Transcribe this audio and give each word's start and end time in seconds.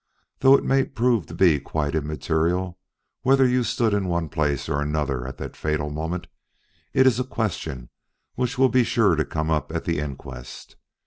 Though 0.39 0.55
it 0.57 0.63
may 0.63 0.85
prove 0.85 1.27
to 1.27 1.35
be 1.35 1.59
quite 1.59 1.93
immaterial 1.93 2.79
whether 3.21 3.47
you 3.47 3.63
stood 3.63 3.93
in 3.93 4.07
one 4.07 4.29
place 4.29 4.67
or 4.67 4.81
another 4.81 5.27
at 5.27 5.37
that 5.37 5.55
fatal 5.55 5.91
moment, 5.91 6.25
it 6.91 7.05
is 7.05 7.19
a 7.19 7.23
question 7.23 7.91
which 8.33 8.57
will 8.57 8.69
be 8.69 8.83
sure 8.83 9.15
to 9.15 9.23
come 9.23 9.51
up 9.51 9.71
at 9.71 9.83
the 9.85 9.99
inquest. 9.99 10.75